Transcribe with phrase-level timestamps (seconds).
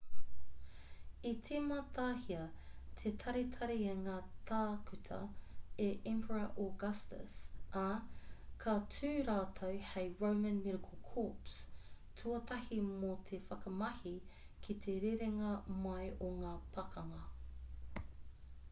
[1.31, 2.45] i tīmatahia
[3.01, 4.15] te taritari i ngā
[4.51, 5.19] tākuta
[5.89, 7.35] e emperor augustus
[7.83, 7.85] ā
[8.65, 11.59] ka tū rātou hei roman medical corps
[12.25, 14.17] tuatahi mō te whakamahi
[14.65, 15.53] ki te rerenga
[15.87, 17.25] mai o ngā pakanga